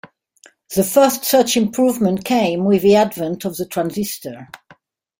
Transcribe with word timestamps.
The 0.75 0.83
first 0.83 1.25
such 1.25 1.55
improvement 1.55 2.25
came 2.25 2.65
with 2.65 2.81
the 2.81 2.95
advent 2.95 3.45
of 3.45 3.57
the 3.57 3.67
transistor. 3.67 4.49